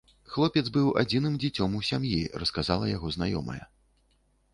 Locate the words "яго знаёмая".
2.97-3.59